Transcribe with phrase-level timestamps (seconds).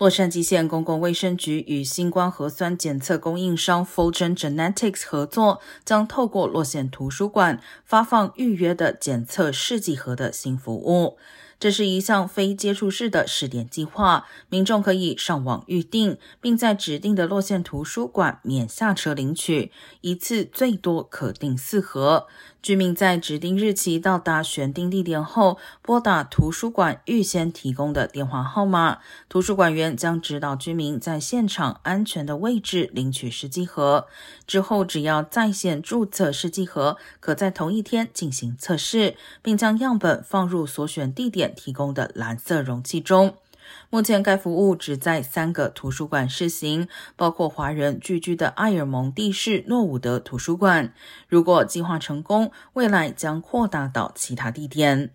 [0.00, 11.18] 洛杉矶县公共卫生局与新冠核酸检测供应商 Folgen Genetics 合作，将透过洛县图书馆发放预约的检测试剂盒的新服务。
[11.60, 19.70] 这是一项非接触式的试点计划，民众可以上网预订，并在指定的洛线图书馆免下车领取，
[20.00, 22.26] 一次最多可订四盒。
[22.62, 28.98] 居民在指定日期到达选定地点后，拨打图书馆预先提供的电话号码，
[29.30, 34.06] 图书馆员将指导居民在现场安全的位置领取试剂盒。
[34.46, 43.34] 之后，只要在线注册试剂盒，可在同一天进行测试，并将样本放入所选地点提供的蓝色容器中。
[43.88, 50.92] 目前，该服务只在三个图书馆试行，包括华人聚居的埃尔蒙地市诺伍德图书馆。
[51.28, 55.10] 如果计划成功，未来将扩大到其他地点。